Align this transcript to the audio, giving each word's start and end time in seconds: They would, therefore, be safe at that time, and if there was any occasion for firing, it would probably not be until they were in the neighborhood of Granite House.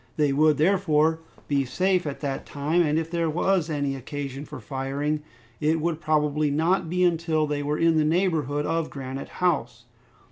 They 0.17 0.33
would, 0.33 0.57
therefore, 0.57 1.19
be 1.47 1.63
safe 1.63 2.07
at 2.07 2.21
that 2.21 2.43
time, 2.43 2.81
and 2.81 2.97
if 2.97 3.11
there 3.11 3.29
was 3.29 3.69
any 3.69 3.95
occasion 3.95 4.45
for 4.45 4.59
firing, 4.59 5.21
it 5.59 5.79
would 5.79 6.01
probably 6.01 6.49
not 6.49 6.89
be 6.89 7.03
until 7.03 7.45
they 7.45 7.61
were 7.61 7.77
in 7.77 7.97
the 7.97 8.03
neighborhood 8.03 8.65
of 8.65 8.89
Granite 8.89 9.29
House. 9.29 9.85